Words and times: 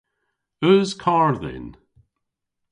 Eus 0.69 0.89
karr 1.01 1.33
dhyn? 1.41 1.67